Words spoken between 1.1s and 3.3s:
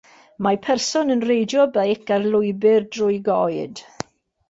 yn reidio beic ar lwybr drwy